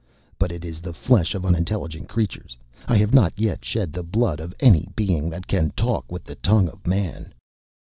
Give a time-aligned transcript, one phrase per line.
[0.39, 2.57] "But it is the flesh of unintelligent creatures.
[2.87, 6.37] I have not yet shed the blood of any being that can talk with the
[6.37, 7.31] tongue of Man."